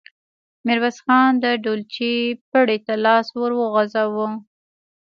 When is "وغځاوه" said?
3.59-4.27